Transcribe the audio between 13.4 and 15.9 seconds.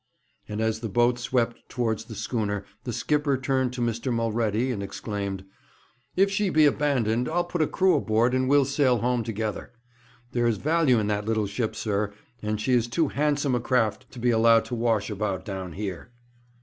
a craft to be allowed to wash about down